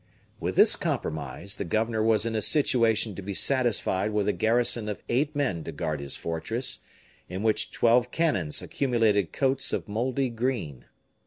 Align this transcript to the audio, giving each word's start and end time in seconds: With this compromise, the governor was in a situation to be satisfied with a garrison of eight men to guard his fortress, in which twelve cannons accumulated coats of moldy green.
With 0.39 0.55
this 0.55 0.75
compromise, 0.75 1.57
the 1.57 1.63
governor 1.63 2.01
was 2.01 2.25
in 2.25 2.35
a 2.35 2.41
situation 2.41 3.13
to 3.13 3.21
be 3.21 3.35
satisfied 3.35 4.11
with 4.11 4.27
a 4.27 4.33
garrison 4.33 4.89
of 4.89 5.03
eight 5.09 5.35
men 5.35 5.63
to 5.65 5.71
guard 5.71 5.99
his 5.99 6.15
fortress, 6.15 6.79
in 7.29 7.43
which 7.43 7.69
twelve 7.71 8.09
cannons 8.09 8.63
accumulated 8.63 9.31
coats 9.31 9.71
of 9.71 9.87
moldy 9.87 10.29
green. 10.29 10.85